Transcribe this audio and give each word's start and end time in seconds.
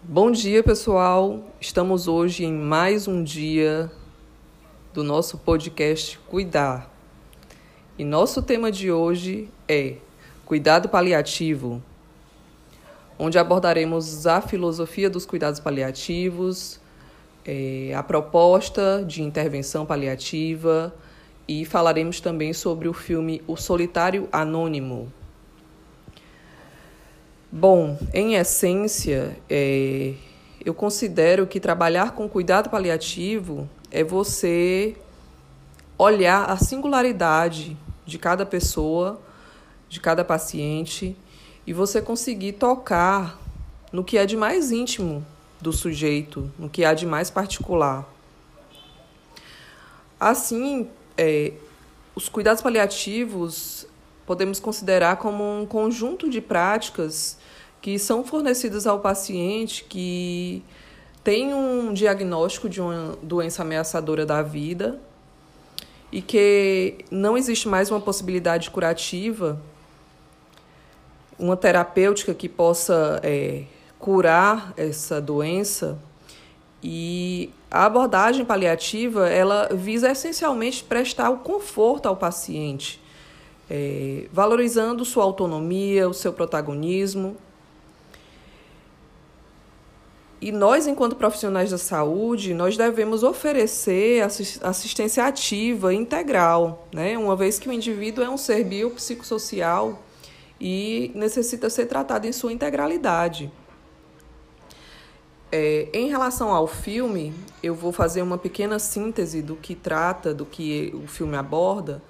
Bom 0.00 0.30
dia, 0.30 0.62
pessoal. 0.62 1.44
Estamos 1.60 2.06
hoje 2.06 2.44
em 2.44 2.52
mais 2.52 3.08
um 3.08 3.22
dia 3.22 3.90
do 4.94 5.02
nosso 5.02 5.36
podcast 5.36 6.18
Cuidar. 6.28 6.88
E 7.98 8.04
nosso 8.04 8.40
tema 8.40 8.70
de 8.70 8.92
hoje 8.92 9.50
é 9.66 9.96
Cuidado 10.46 10.88
Paliativo, 10.88 11.82
onde 13.18 13.38
abordaremos 13.38 14.24
a 14.24 14.40
filosofia 14.40 15.10
dos 15.10 15.26
cuidados 15.26 15.58
paliativos, 15.58 16.80
é, 17.44 17.92
a 17.94 18.02
proposta 18.02 19.04
de 19.04 19.20
intervenção 19.22 19.84
paliativa 19.84 20.94
e 21.46 21.64
falaremos 21.64 22.20
também 22.20 22.52
sobre 22.52 22.88
o 22.88 22.92
filme 22.92 23.42
O 23.48 23.56
Solitário 23.56 24.28
Anônimo, 24.30 25.12
Bom, 27.50 27.98
em 28.12 28.34
essência, 28.34 29.34
é, 29.48 30.12
eu 30.62 30.74
considero 30.74 31.46
que 31.46 31.58
trabalhar 31.58 32.12
com 32.12 32.28
cuidado 32.28 32.68
paliativo 32.68 33.66
é 33.90 34.04
você 34.04 34.94
olhar 35.96 36.44
a 36.44 36.58
singularidade 36.58 37.74
de 38.04 38.18
cada 38.18 38.44
pessoa, 38.44 39.18
de 39.88 39.98
cada 39.98 40.22
paciente, 40.22 41.16
e 41.66 41.72
você 41.72 42.02
conseguir 42.02 42.52
tocar 42.52 43.40
no 43.90 44.04
que 44.04 44.18
é 44.18 44.26
de 44.26 44.36
mais 44.36 44.70
íntimo 44.70 45.24
do 45.58 45.72
sujeito, 45.72 46.52
no 46.58 46.68
que 46.68 46.84
há 46.84 46.92
de 46.92 47.06
mais 47.06 47.30
particular. 47.30 48.06
Assim, 50.20 50.86
é, 51.16 51.54
os 52.14 52.28
cuidados 52.28 52.60
paliativos 52.60 53.87
podemos 54.28 54.60
considerar 54.60 55.16
como 55.16 55.42
um 55.42 55.64
conjunto 55.64 56.28
de 56.28 56.38
práticas 56.38 57.38
que 57.80 57.98
são 57.98 58.22
fornecidas 58.22 58.86
ao 58.86 59.00
paciente 59.00 59.84
que 59.84 60.62
tem 61.24 61.54
um 61.54 61.94
diagnóstico 61.94 62.68
de 62.68 62.78
uma 62.78 63.16
doença 63.22 63.62
ameaçadora 63.62 64.26
da 64.26 64.42
vida 64.42 65.00
e 66.12 66.20
que 66.20 67.06
não 67.10 67.38
existe 67.38 67.66
mais 67.68 67.90
uma 67.90 68.02
possibilidade 68.02 68.70
curativa, 68.70 69.58
uma 71.38 71.56
terapêutica 71.56 72.34
que 72.34 72.50
possa 72.50 73.20
é, 73.22 73.62
curar 73.98 74.74
essa 74.76 75.22
doença. 75.22 75.98
E 76.82 77.50
a 77.70 77.86
abordagem 77.86 78.44
paliativa 78.44 79.26
ela 79.26 79.70
visa 79.72 80.10
essencialmente 80.10 80.84
prestar 80.84 81.30
o 81.30 81.38
conforto 81.38 82.06
ao 82.06 82.16
paciente 82.16 83.00
é, 83.70 84.26
valorizando 84.32 85.04
sua 85.04 85.24
autonomia, 85.24 86.08
o 86.08 86.14
seu 86.14 86.32
protagonismo. 86.32 87.36
E 90.40 90.52
nós, 90.52 90.86
enquanto 90.86 91.16
profissionais 91.16 91.70
da 91.70 91.78
saúde, 91.78 92.54
nós 92.54 92.76
devemos 92.76 93.24
oferecer 93.24 94.22
assistência 94.62 95.24
ativa 95.24 95.92
integral, 95.92 96.86
né? 96.92 97.18
uma 97.18 97.34
vez 97.34 97.58
que 97.58 97.68
o 97.68 97.72
indivíduo 97.72 98.22
é 98.22 98.30
um 98.30 98.36
ser 98.36 98.64
biopsicossocial 98.64 100.00
e 100.60 101.10
necessita 101.14 101.68
ser 101.68 101.86
tratado 101.86 102.26
em 102.26 102.32
sua 102.32 102.52
integralidade. 102.52 103.50
É, 105.50 105.88
em 105.92 106.08
relação 106.08 106.50
ao 106.54 106.66
filme, 106.66 107.34
eu 107.62 107.74
vou 107.74 107.90
fazer 107.90 108.22
uma 108.22 108.38
pequena 108.38 108.78
síntese 108.78 109.42
do 109.42 109.56
que 109.56 109.74
trata, 109.74 110.32
do 110.32 110.44
que 110.44 110.92
o 110.94 111.08
filme 111.08 111.36
aborda, 111.36 112.02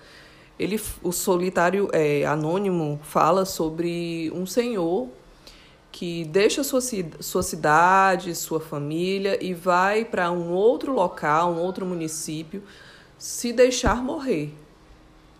ele, 0.59 0.81
o 1.03 1.13
solitário 1.13 1.89
é, 1.93 2.25
anônimo 2.25 2.99
fala 3.03 3.45
sobre 3.45 4.31
um 4.35 4.45
senhor 4.45 5.09
que 5.93 6.25
deixa 6.25 6.63
sua, 6.65 6.81
sua 7.21 7.43
cidade, 7.43 8.35
sua 8.35 8.61
família 8.61 9.43
e 9.43 9.55
vai 9.55 10.05
para 10.05 10.31
um 10.31 10.51
outro 10.51 10.93
local, 10.93 11.53
um 11.53 11.61
outro 11.61 11.87
município, 11.87 12.63
se 13.17 13.53
deixar 13.53 14.03
morrer. 14.03 14.53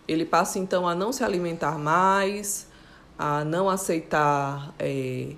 Ele 0.07 0.25
passa 0.25 0.57
então 0.57 0.87
a 0.87 0.95
não 0.95 1.11
se 1.11 1.23
alimentar 1.23 1.77
mais, 1.77 2.67
a 3.17 3.43
não 3.43 3.69
aceitar 3.69 4.73
é, 4.79 5.33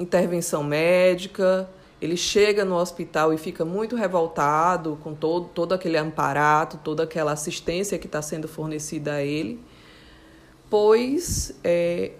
intervenção 0.00 0.64
médica 0.64 1.68
ele 2.02 2.16
chega 2.16 2.64
no 2.64 2.74
hospital 2.74 3.32
e 3.32 3.38
fica 3.38 3.64
muito 3.64 3.94
revoltado 3.94 4.98
com 5.04 5.14
todo, 5.14 5.46
todo 5.54 5.72
aquele 5.72 5.96
amparato, 5.96 6.76
toda 6.82 7.04
aquela 7.04 7.30
assistência 7.30 7.96
que 7.96 8.06
está 8.06 8.20
sendo 8.20 8.48
fornecida 8.48 9.14
a 9.14 9.22
ele, 9.22 9.60
pois 10.68 11.54
é, 11.62 12.10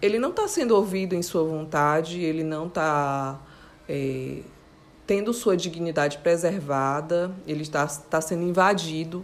ele 0.00 0.18
não 0.18 0.30
está 0.30 0.48
sendo 0.48 0.74
ouvido 0.74 1.14
em 1.14 1.20
sua 1.20 1.44
vontade, 1.44 2.22
ele 2.22 2.42
não 2.42 2.68
está 2.68 3.38
é, 3.86 4.38
tendo 5.06 5.34
sua 5.34 5.58
dignidade 5.58 6.16
preservada, 6.18 7.30
ele 7.46 7.60
está, 7.60 7.84
está 7.84 8.22
sendo 8.22 8.44
invadido 8.44 9.22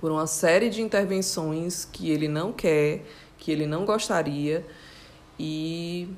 por 0.00 0.12
uma 0.12 0.28
série 0.28 0.70
de 0.70 0.80
intervenções 0.80 1.84
que 1.84 2.12
ele 2.12 2.28
não 2.28 2.52
quer, 2.52 3.04
que 3.38 3.50
ele 3.50 3.66
não 3.66 3.84
gostaria, 3.84 4.64
e 5.36 6.08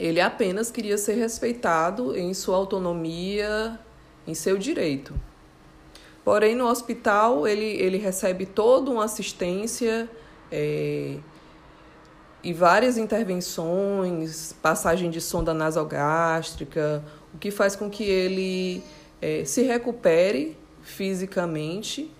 ele 0.00 0.18
apenas 0.18 0.70
queria 0.70 0.96
ser 0.96 1.12
respeitado 1.16 2.16
em 2.16 2.32
sua 2.32 2.56
autonomia, 2.56 3.78
em 4.26 4.32
seu 4.32 4.56
direito. 4.56 5.14
Porém, 6.24 6.54
no 6.54 6.66
hospital, 6.66 7.46
ele, 7.46 7.66
ele 7.66 7.98
recebe 7.98 8.46
toda 8.46 8.90
uma 8.90 9.04
assistência 9.04 10.08
é, 10.50 11.16
e 12.42 12.52
várias 12.54 12.96
intervenções, 12.96 14.54
passagem 14.62 15.10
de 15.10 15.20
sonda 15.20 15.52
nasogástrica, 15.52 17.04
o 17.34 17.38
que 17.38 17.50
faz 17.50 17.76
com 17.76 17.90
que 17.90 18.04
ele 18.04 18.82
é, 19.20 19.44
se 19.44 19.62
recupere 19.62 20.56
fisicamente. 20.82 22.10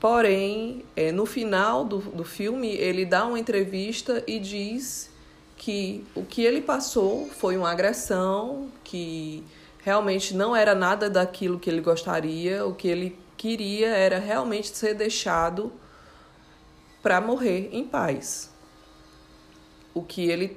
Porém, 0.00 0.84
é, 0.96 1.12
no 1.12 1.24
final 1.24 1.84
do, 1.84 1.98
do 1.98 2.24
filme, 2.24 2.68
ele 2.68 3.04
dá 3.04 3.24
uma 3.24 3.38
entrevista 3.38 4.24
e 4.26 4.40
diz 4.40 5.08
que 5.58 6.06
o 6.14 6.24
que 6.24 6.42
ele 6.42 6.62
passou 6.62 7.28
foi 7.28 7.56
uma 7.56 7.70
agressão, 7.70 8.70
que 8.84 9.44
realmente 9.82 10.34
não 10.34 10.54
era 10.54 10.74
nada 10.74 11.10
daquilo 11.10 11.58
que 11.58 11.68
ele 11.68 11.80
gostaria, 11.80 12.64
o 12.64 12.74
que 12.74 12.86
ele 12.86 13.18
queria 13.36 13.88
era 13.88 14.18
realmente 14.18 14.68
ser 14.68 14.94
deixado 14.94 15.72
para 17.02 17.20
morrer 17.20 17.70
em 17.72 17.84
paz. 17.84 18.50
O 19.92 20.02
que 20.02 20.30
ele 20.30 20.56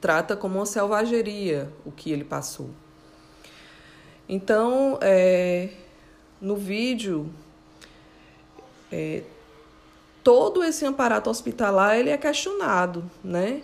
trata 0.00 0.34
como 0.34 0.58
uma 0.58 0.66
selvageria, 0.66 1.70
o 1.84 1.92
que 1.92 2.10
ele 2.10 2.24
passou. 2.24 2.70
Então, 4.28 4.98
é, 5.02 5.70
no 6.40 6.56
vídeo, 6.56 7.30
é, 8.90 9.22
todo 10.24 10.64
esse 10.64 10.86
aparato 10.86 11.28
hospitalar 11.28 11.98
ele 11.98 12.10
é 12.10 12.16
questionado, 12.16 13.10
né? 13.22 13.62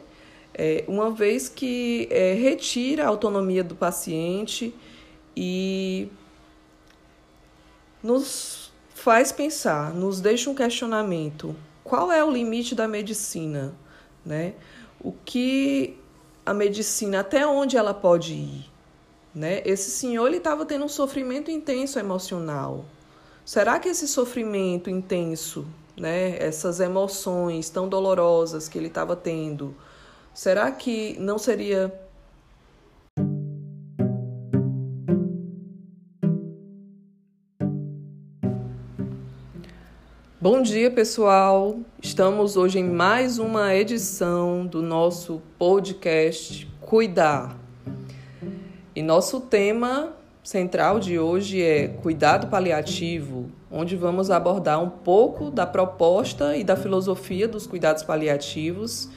É, 0.54 0.84
uma 0.88 1.10
vez 1.10 1.48
que 1.48 2.08
é, 2.10 2.34
retira 2.34 3.04
a 3.04 3.08
autonomia 3.08 3.62
do 3.62 3.74
paciente 3.74 4.74
e 5.36 6.08
nos 8.02 8.72
faz 8.94 9.30
pensar, 9.30 9.94
nos 9.94 10.20
deixa 10.20 10.50
um 10.50 10.54
questionamento: 10.54 11.54
qual 11.84 12.10
é 12.10 12.24
o 12.24 12.30
limite 12.30 12.74
da 12.74 12.88
medicina? 12.88 13.74
Né? 14.24 14.54
O 15.00 15.12
que 15.12 15.96
a 16.44 16.52
medicina, 16.52 17.20
até 17.20 17.46
onde 17.46 17.76
ela 17.76 17.94
pode 17.94 18.34
ir? 18.34 18.70
Né? 19.34 19.62
Esse 19.64 19.90
senhor 19.90 20.32
estava 20.32 20.66
tendo 20.66 20.84
um 20.84 20.88
sofrimento 20.88 21.50
intenso 21.50 21.98
emocional. 21.98 22.84
Será 23.44 23.78
que 23.78 23.88
esse 23.88 24.08
sofrimento 24.08 24.90
intenso, 24.90 25.66
né, 25.96 26.36
essas 26.38 26.80
emoções 26.80 27.70
tão 27.70 27.88
dolorosas 27.88 28.68
que 28.68 28.76
ele 28.76 28.88
estava 28.88 29.16
tendo, 29.16 29.74
Será 30.38 30.70
que 30.70 31.16
não 31.18 31.36
seria 31.36 31.92
Bom 40.40 40.62
dia, 40.62 40.92
pessoal. 40.92 41.80
Estamos 42.00 42.56
hoje 42.56 42.78
em 42.78 42.88
mais 42.88 43.40
uma 43.40 43.74
edição 43.74 44.64
do 44.64 44.80
nosso 44.80 45.42
podcast 45.58 46.68
Cuidar. 46.82 47.58
E 48.94 49.02
nosso 49.02 49.40
tema 49.40 50.12
central 50.44 51.00
de 51.00 51.18
hoje 51.18 51.60
é 51.60 51.88
cuidado 51.88 52.46
paliativo, 52.46 53.50
onde 53.68 53.96
vamos 53.96 54.30
abordar 54.30 54.80
um 54.80 54.88
pouco 54.88 55.50
da 55.50 55.66
proposta 55.66 56.56
e 56.56 56.62
da 56.62 56.76
filosofia 56.76 57.48
dos 57.48 57.66
cuidados 57.66 58.04
paliativos 58.04 59.08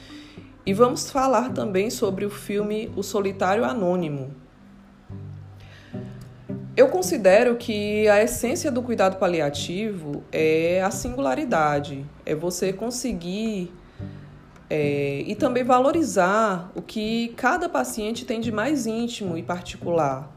e 0.64 0.72
vamos 0.72 1.10
falar 1.10 1.52
também 1.52 1.90
sobre 1.90 2.24
o 2.24 2.30
filme 2.30 2.90
O 2.96 3.02
Solitário 3.02 3.64
Anônimo. 3.64 4.34
Eu 6.76 6.88
considero 6.88 7.56
que 7.56 8.08
a 8.08 8.22
essência 8.22 8.70
do 8.70 8.82
cuidado 8.82 9.16
paliativo 9.18 10.24
é 10.32 10.82
a 10.82 10.90
singularidade, 10.90 12.06
é 12.24 12.34
você 12.34 12.72
conseguir 12.72 13.70
é, 14.70 15.22
e 15.26 15.34
também 15.34 15.64
valorizar 15.64 16.72
o 16.74 16.80
que 16.80 17.28
cada 17.36 17.68
paciente 17.68 18.24
tem 18.24 18.40
de 18.40 18.50
mais 18.50 18.86
íntimo 18.86 19.36
e 19.36 19.42
particular. 19.42 20.34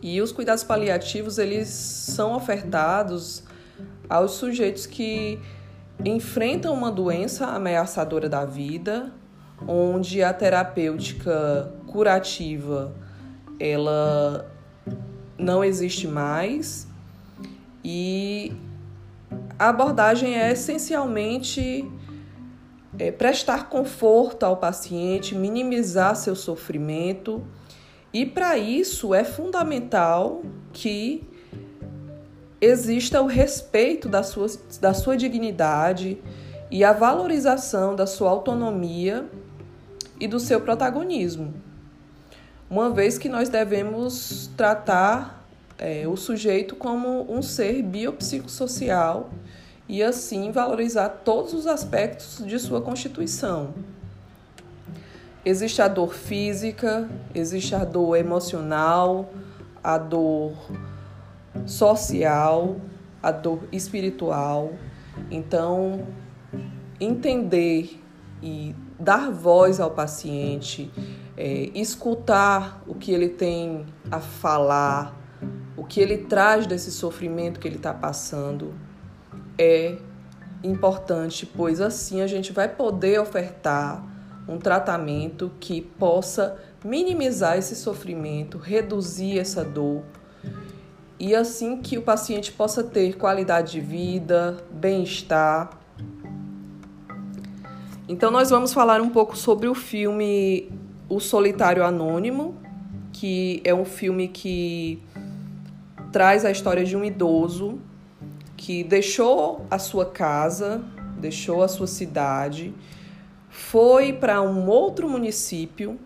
E 0.00 0.20
os 0.20 0.30
cuidados 0.30 0.62
paliativos 0.62 1.38
eles 1.38 1.68
são 1.68 2.34
ofertados 2.36 3.42
aos 4.08 4.32
sujeitos 4.32 4.86
que 4.86 5.40
enfrentam 6.02 6.72
uma 6.72 6.90
doença 6.90 7.46
ameaçadora 7.46 8.28
da 8.28 8.44
vida, 8.44 9.12
onde 9.66 10.22
a 10.22 10.32
terapêutica 10.32 11.72
curativa 11.86 12.94
ela 13.58 14.50
não 15.38 15.62
existe 15.62 16.06
mais. 16.08 16.88
E 17.84 18.52
a 19.58 19.68
abordagem 19.68 20.36
é 20.36 20.52
essencialmente 20.52 21.90
é, 22.98 23.10
prestar 23.10 23.68
conforto 23.68 24.44
ao 24.44 24.56
paciente, 24.56 25.34
minimizar 25.34 26.16
seu 26.16 26.34
sofrimento. 26.34 27.44
E 28.12 28.24
para 28.24 28.56
isso 28.56 29.14
é 29.14 29.24
fundamental 29.24 30.42
que 30.72 31.26
exista 32.64 33.20
o 33.20 33.26
respeito 33.26 34.08
da 34.08 34.22
sua, 34.22 34.46
da 34.80 34.94
sua 34.94 35.16
dignidade 35.16 36.18
e 36.70 36.82
a 36.82 36.92
valorização 36.92 37.94
da 37.94 38.06
sua 38.06 38.30
autonomia 38.30 39.26
e 40.18 40.26
do 40.26 40.40
seu 40.40 40.60
protagonismo. 40.60 41.54
Uma 42.68 42.90
vez 42.90 43.18
que 43.18 43.28
nós 43.28 43.48
devemos 43.48 44.50
tratar 44.56 45.44
é, 45.78 46.08
o 46.08 46.16
sujeito 46.16 46.74
como 46.74 47.30
um 47.30 47.42
ser 47.42 47.82
biopsicossocial 47.82 49.30
e 49.86 50.02
assim 50.02 50.50
valorizar 50.50 51.08
todos 51.08 51.52
os 51.52 51.66
aspectos 51.66 52.42
de 52.46 52.58
sua 52.58 52.80
constituição. 52.80 53.74
Existe 55.44 55.82
a 55.82 55.88
dor 55.88 56.14
física, 56.14 57.06
existe 57.34 57.74
a 57.74 57.84
dor 57.84 58.16
emocional, 58.16 59.30
a 59.82 59.98
dor 59.98 60.56
social, 61.66 62.76
a 63.22 63.30
dor 63.30 63.60
espiritual. 63.72 64.72
Então, 65.30 66.06
entender 67.00 68.00
e 68.42 68.74
dar 68.98 69.30
voz 69.30 69.80
ao 69.80 69.90
paciente, 69.90 70.90
é, 71.36 71.70
escutar 71.74 72.82
o 72.86 72.94
que 72.94 73.12
ele 73.12 73.28
tem 73.28 73.86
a 74.10 74.20
falar, 74.20 75.18
o 75.76 75.84
que 75.84 76.00
ele 76.00 76.18
traz 76.18 76.66
desse 76.66 76.92
sofrimento 76.92 77.58
que 77.58 77.66
ele 77.66 77.76
está 77.76 77.92
passando, 77.94 78.74
é 79.58 79.96
importante, 80.62 81.46
pois 81.46 81.80
assim 81.80 82.20
a 82.20 82.26
gente 82.26 82.52
vai 82.52 82.68
poder 82.68 83.20
ofertar 83.20 84.04
um 84.48 84.58
tratamento 84.58 85.50
que 85.58 85.80
possa 85.80 86.58
minimizar 86.84 87.56
esse 87.56 87.74
sofrimento, 87.74 88.58
reduzir 88.58 89.38
essa 89.38 89.64
dor 89.64 90.02
e 91.24 91.34
assim 91.34 91.78
que 91.78 91.96
o 91.96 92.02
paciente 92.02 92.52
possa 92.52 92.84
ter 92.84 93.16
qualidade 93.16 93.72
de 93.72 93.80
vida, 93.80 94.62
bem-estar. 94.70 95.70
Então 98.06 98.30
nós 98.30 98.50
vamos 98.50 98.74
falar 98.74 99.00
um 99.00 99.08
pouco 99.08 99.34
sobre 99.34 99.66
o 99.66 99.74
filme 99.74 100.70
O 101.08 101.20
Solitário 101.20 101.82
Anônimo, 101.82 102.54
que 103.10 103.62
é 103.64 103.74
um 103.74 103.86
filme 103.86 104.28
que 104.28 105.02
traz 106.12 106.44
a 106.44 106.50
história 106.50 106.84
de 106.84 106.94
um 106.94 107.02
idoso 107.02 107.80
que 108.54 108.84
deixou 108.84 109.64
a 109.70 109.78
sua 109.78 110.04
casa, 110.04 110.84
deixou 111.18 111.62
a 111.62 111.68
sua 111.68 111.86
cidade 111.86 112.74
foi 113.54 114.12
para 114.12 114.42
um 114.42 114.66
outro 114.68 115.08
município 115.08 115.96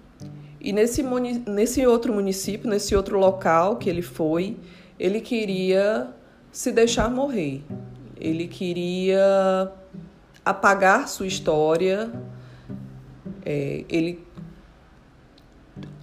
e 0.60 0.70
nesse, 0.70 1.02
nesse 1.02 1.86
outro 1.86 2.12
município, 2.12 2.68
nesse 2.68 2.94
outro 2.94 3.18
local 3.18 3.76
que 3.76 3.88
ele 3.88 4.02
foi, 4.02 4.58
ele 4.98 5.20
queria 5.20 6.08
se 6.50 6.72
deixar 6.72 7.10
morrer. 7.10 7.62
Ele 8.16 8.48
queria 8.48 9.70
apagar 10.44 11.08
sua 11.08 11.26
história. 11.26 12.10
É, 13.44 13.84
ele 13.88 14.26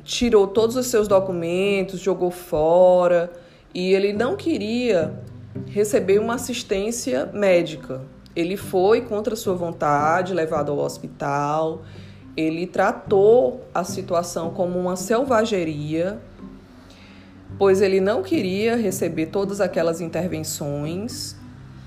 tirou 0.04 0.48
todos 0.48 0.76
os 0.76 0.88
seus 0.88 1.08
documentos, 1.08 2.00
jogou 2.00 2.32
fora 2.32 3.32
e 3.74 3.92
ele 3.94 4.14
não 4.14 4.36
queria 4.36 5.20
receber 5.68 6.20
uma 6.20 6.36
assistência 6.36 7.26
médica. 7.34 8.02
Ele 8.36 8.56
foi 8.56 9.02
contra 9.02 9.36
sua 9.36 9.56
vontade 9.56 10.34
levado 10.34 10.72
ao 10.72 10.80
hospital. 10.80 11.82
Ele 12.38 12.68
tratou 12.68 13.62
a 13.74 13.84
situação 13.84 14.52
como 14.52 14.78
uma 14.78 14.96
selvageria, 14.96 16.20
pois 17.58 17.82
ele 17.82 18.00
não 18.00 18.22
queria 18.22 18.76
receber 18.76 19.28
todas 19.28 19.62
aquelas 19.62 20.02
intervenções. 20.02 21.36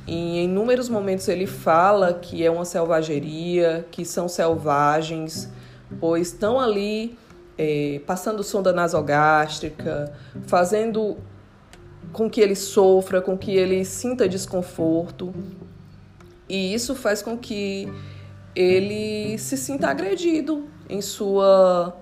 E 0.07 0.15
em 0.15 0.45
inúmeros 0.45 0.89
momentos 0.89 1.29
ele 1.29 1.47
fala 1.47 2.15
que 2.15 2.45
é 2.45 2.51
uma 2.51 2.65
selvageria, 2.65 3.87
que 3.91 4.05
são 4.05 4.27
selvagens, 4.27 5.51
pois 6.01 6.29
estão 6.29 6.59
ali 6.59 7.19
é, 7.59 8.01
passando 8.07 8.43
sonda 8.43 8.73
nasogástrica, 8.73 10.13
fazendo 10.47 11.19
com 12.13 12.31
que 12.31 12.41
ele 12.41 12.55
sofra, 12.55 13.21
com 13.21 13.37
que 13.37 13.55
ele 13.55 13.85
sinta 13.85 14.27
desconforto. 14.27 15.35
E 16.49 16.73
isso 16.73 16.95
faz 16.95 17.21
com 17.21 17.37
que 17.37 17.93
ele 18.57 19.37
se 19.39 19.57
sinta 19.59 19.89
agredido 19.89 20.67
em 20.89 21.03
sua 21.03 21.95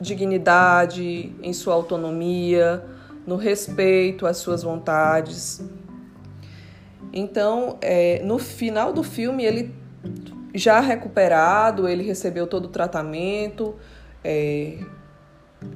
dignidade, 0.00 1.34
em 1.42 1.52
sua 1.52 1.74
autonomia, 1.74 2.84
no 3.26 3.36
respeito 3.36 4.26
às 4.26 4.38
suas 4.38 4.62
vontades. 4.62 5.62
Então, 7.12 7.76
é, 7.80 8.22
no 8.24 8.38
final 8.38 8.92
do 8.92 9.02
filme, 9.02 9.44
ele 9.44 9.74
já 10.54 10.80
recuperado, 10.80 11.88
ele 11.88 12.02
recebeu 12.02 12.46
todo 12.46 12.66
o 12.66 12.68
tratamento, 12.68 13.74
é, 14.24 14.78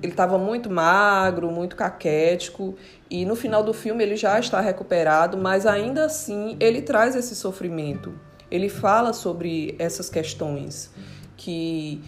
ele 0.03 0.13
estava 0.13 0.39
muito 0.39 0.71
magro, 0.71 1.51
muito 1.51 1.77
caquético, 1.77 2.75
e 3.11 3.25
no 3.25 3.37
final 3.37 3.63
do 3.63 3.75
filme 3.75 4.03
ele 4.03 4.17
já 4.17 4.39
está 4.39 4.61
recuperado, 4.61 5.37
mas 5.37 5.67
ainda 5.67 6.07
assim 6.07 6.57
ele 6.59 6.83
traz 6.83 7.15
esse 7.15 7.35
sofrimento. 7.35 8.15
Ele 8.51 8.69
fala 8.69 9.13
sobre 9.13 9.75
essas 9.79 10.09
questões, 10.09 10.91
que 11.37 12.03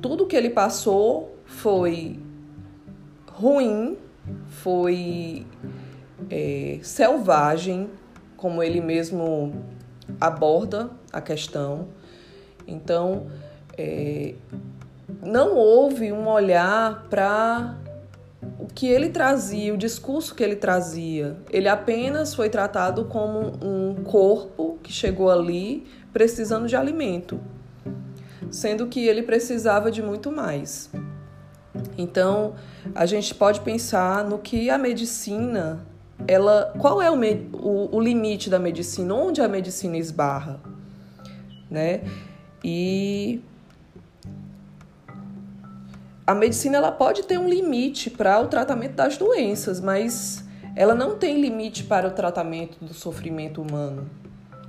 tudo 0.00 0.26
que 0.26 0.36
ele 0.36 0.50
passou 0.50 1.39
foi 1.50 2.18
ruim, 3.26 3.98
foi 4.48 5.46
é, 6.30 6.78
selvagem, 6.82 7.90
como 8.36 8.62
ele 8.62 8.80
mesmo 8.80 9.52
aborda 10.20 10.90
a 11.12 11.20
questão. 11.20 11.88
Então, 12.66 13.26
é, 13.76 14.34
não 15.22 15.56
houve 15.56 16.12
um 16.12 16.28
olhar 16.28 17.06
para 17.10 17.76
o 18.58 18.66
que 18.66 18.86
ele 18.86 19.10
trazia, 19.10 19.74
o 19.74 19.76
discurso 19.76 20.34
que 20.34 20.42
ele 20.42 20.56
trazia. 20.56 21.36
Ele 21.50 21.68
apenas 21.68 22.32
foi 22.32 22.48
tratado 22.48 23.04
como 23.06 23.52
um 23.60 24.02
corpo 24.04 24.78
que 24.82 24.92
chegou 24.92 25.28
ali 25.30 25.86
precisando 26.12 26.66
de 26.66 26.76
alimento, 26.76 27.40
sendo 28.50 28.86
que 28.86 29.06
ele 29.06 29.22
precisava 29.22 29.90
de 29.90 30.02
muito 30.02 30.30
mais. 30.30 30.90
Então, 31.96 32.54
a 32.94 33.06
gente 33.06 33.34
pode 33.34 33.60
pensar 33.60 34.24
no 34.24 34.38
que 34.38 34.70
a 34.70 34.78
medicina, 34.78 35.86
ela, 36.26 36.72
qual 36.78 37.00
é 37.00 37.10
o, 37.10 37.16
o, 37.54 37.96
o 37.96 38.00
limite 38.00 38.48
da 38.48 38.58
medicina, 38.58 39.14
onde 39.14 39.40
a 39.40 39.48
medicina 39.48 39.96
esbarra, 39.96 40.60
né? 41.70 42.02
E 42.62 43.40
a 46.26 46.34
medicina 46.34 46.76
ela 46.76 46.92
pode 46.92 47.24
ter 47.24 47.38
um 47.38 47.48
limite 47.48 48.10
para 48.10 48.40
o 48.40 48.46
tratamento 48.46 48.94
das 48.94 49.16
doenças, 49.16 49.80
mas 49.80 50.44
ela 50.76 50.94
não 50.94 51.16
tem 51.16 51.40
limite 51.40 51.84
para 51.84 52.06
o 52.06 52.10
tratamento 52.12 52.84
do 52.84 52.94
sofrimento 52.94 53.60
humano. 53.60 54.08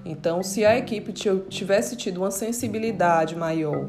Então, 0.03 0.41
se 0.41 0.65
a 0.65 0.75
equipe 0.77 1.13
tivesse 1.49 1.95
tido 1.95 2.17
uma 2.17 2.31
sensibilidade 2.31 3.35
maior 3.35 3.87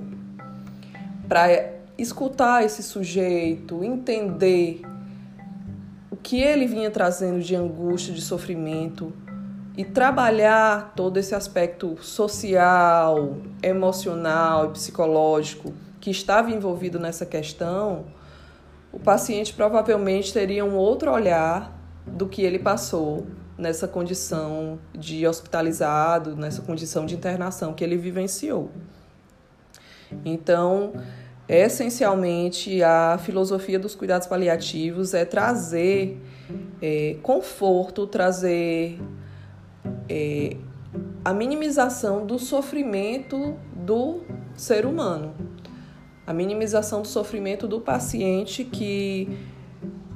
para 1.27 1.82
escutar 2.03 2.65
esse 2.65 2.83
sujeito, 2.83 3.83
entender 3.83 4.83
o 6.11 6.17
que 6.17 6.41
ele 6.41 6.67
vinha 6.67 6.91
trazendo 6.91 7.41
de 7.41 7.57
angústia, 7.57 8.13
de 8.13 8.21
sofrimento 8.21 9.13
e 9.77 9.85
trabalhar 9.85 10.93
todo 10.95 11.17
esse 11.17 11.35
aspecto 11.35 11.97
social, 12.03 13.39
emocional 13.63 14.67
e 14.67 14.69
psicológico 14.71 15.73
que 16.01 16.11
estava 16.11 16.51
envolvido 16.51 16.99
nessa 16.99 17.25
questão, 17.25 18.05
o 18.93 18.99
paciente 18.99 19.55
provavelmente 19.55 20.33
teria 20.33 20.65
um 20.65 20.75
outro 20.75 21.11
olhar 21.11 21.73
do 22.07 22.29
que 22.29 22.43
ele 22.43 22.59
passou 22.59 23.27
nessa 23.57 23.87
condição 23.87 24.79
de 24.93 25.27
hospitalizado, 25.27 26.37
nessa 26.37 26.61
condição 26.61 27.07
de 27.07 27.15
internação 27.15 27.73
que 27.73 27.83
ele 27.85 27.97
vivenciou. 27.97 28.71
Então, 30.25 30.93
essencialmente, 31.61 32.83
a 32.83 33.19
filosofia 33.19 33.79
dos 33.79 33.95
cuidados 33.95 34.27
paliativos 34.27 35.13
é 35.13 35.25
trazer 35.25 36.19
é, 36.81 37.17
conforto, 37.23 38.07
trazer 38.07 38.99
é, 40.09 40.57
a 41.25 41.33
minimização 41.33 42.27
do 42.27 42.39
sofrimento 42.39 43.57
do 43.75 44.21
ser 44.55 44.87
humano, 44.87 45.35
a 46.27 46.33
minimização 46.33 47.03
do 47.03 47.09
sofrimento 47.09 47.69
do 47.69 47.81
paciente 47.81 48.65
que 48.65 49.29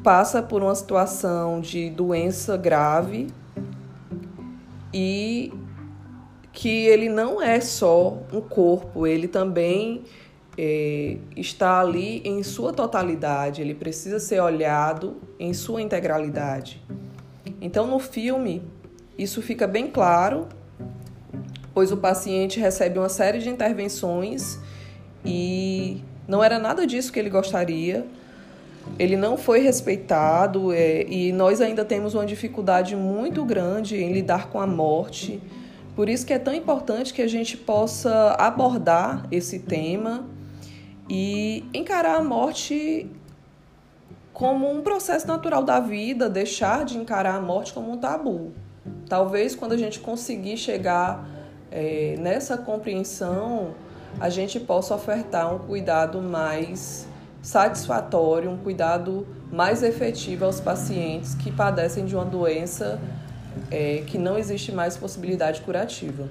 passa 0.03 0.43
por 0.43 0.63
uma 0.63 0.75
situação 0.75 1.61
de 1.61 1.91
doença 1.91 2.57
grave 2.57 3.27
e 4.95 5.53
que 6.53 6.87
ele 6.87 7.09
não 7.09 7.43
é 7.43 7.61
só 7.61 8.17
um 8.33 8.41
corpo, 8.41 9.07
ele 9.07 9.29
também 9.29 10.05
é, 10.59 11.19
está 11.37 11.81
ali 11.81 12.23
em 12.25 12.43
sua 12.43 12.73
totalidade, 12.73 13.61
ele 13.61 13.75
precisa 13.75 14.19
ser 14.19 14.41
olhado 14.41 15.17
em 15.39 15.53
sua 15.53 15.83
integralidade. 15.83 16.83
Então, 17.61 17.87
no 17.87 17.99
filme, 17.99 18.63
isso 19.19 19.43
fica 19.43 19.67
bem 19.67 19.87
claro, 19.89 20.49
pois 21.75 21.93
o 21.93 21.97
paciente 21.97 22.59
recebe 22.59 22.99
uma 22.99 23.09
série 23.09 23.39
de 23.39 23.49
intervenções 23.49 24.59
e 25.25 26.03
não 26.27 26.43
era 26.43 26.59
nada 26.59 26.87
disso 26.87 27.13
que 27.13 27.19
ele 27.19 27.31
gostaria. 27.31 28.07
Ele 28.99 29.17
não 29.17 29.37
foi 29.37 29.61
respeitado 29.61 30.73
é, 30.73 31.03
e 31.09 31.33
nós 31.33 31.61
ainda 31.61 31.85
temos 31.85 32.15
uma 32.15 32.25
dificuldade 32.25 32.95
muito 32.95 33.45
grande 33.45 33.97
em 33.97 34.13
lidar 34.13 34.49
com 34.49 34.61
a 34.61 34.67
morte. 34.67 35.41
Por 35.95 36.09
isso 36.09 36.25
que 36.25 36.33
é 36.33 36.39
tão 36.39 36.55
importante 36.55 37.13
que 37.13 37.21
a 37.21 37.27
gente 37.27 37.57
possa 37.57 38.37
abordar 38.39 39.27
esse 39.31 39.59
tema 39.59 40.36
e 41.09 41.65
encarar 41.73 42.17
a 42.17 42.23
morte 42.23 43.11
como 44.33 44.71
um 44.71 44.83
processo 44.83 45.27
natural 45.27 45.63
da 45.63 45.81
vida, 45.81 46.29
deixar 46.29 46.85
de 46.85 46.99
encarar 46.99 47.37
a 47.37 47.41
morte 47.41 47.73
como 47.73 47.93
um 47.93 47.97
tabu. 47.97 48.53
Talvez 49.09 49.55
quando 49.55 49.73
a 49.73 49.77
gente 49.77 49.99
conseguir 50.01 50.57
chegar 50.57 51.27
é, 51.71 52.17
nessa 52.19 52.59
compreensão, 52.59 53.75
a 54.21 54.29
gente 54.29 54.61
possa 54.61 54.95
ofertar 54.95 55.55
um 55.55 55.59
cuidado 55.59 56.21
mais 56.21 57.07
satisfatório, 57.41 58.51
um 58.51 58.59
cuidado 58.59 59.27
mais 59.51 59.83
efetivo 59.83 60.45
aos 60.45 60.61
pacientes 60.61 61.35
que 61.35 61.51
padecem 61.51 62.05
de 62.05 62.15
uma 62.15 62.25
doença 62.25 63.01
é, 63.71 64.03
que 64.07 64.19
não 64.19 64.37
existe 64.37 64.73
mais 64.73 64.97
possibilidade 64.97 65.61
curativa. 65.61 66.29